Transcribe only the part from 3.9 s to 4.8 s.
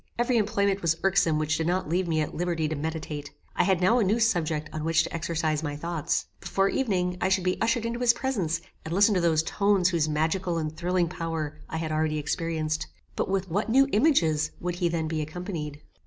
a new subject